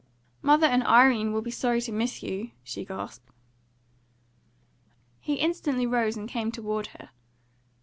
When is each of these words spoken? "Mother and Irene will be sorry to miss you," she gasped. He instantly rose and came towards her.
"Mother 0.41 0.65
and 0.65 0.81
Irene 0.81 1.31
will 1.31 1.43
be 1.43 1.51
sorry 1.51 1.79
to 1.81 1.91
miss 1.91 2.23
you," 2.23 2.49
she 2.63 2.85
gasped. 2.85 3.29
He 5.19 5.35
instantly 5.35 5.85
rose 5.85 6.17
and 6.17 6.27
came 6.27 6.51
towards 6.51 6.87
her. 6.97 7.11